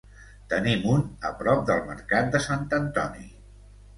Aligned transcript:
Tenim 0.53 0.85
un 0.93 1.03
a 1.29 1.31
prop 1.41 1.61
del 1.69 1.83
mercat 1.91 2.33
de 2.37 2.43
Sant 2.47 2.65
Antoni. 2.81 3.29